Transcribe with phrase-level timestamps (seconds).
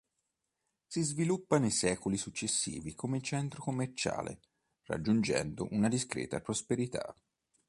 [0.87, 4.39] Si sviluppa nei secoli successivi come centro commerciale
[4.85, 7.13] raggiungendo una discreta prosperità.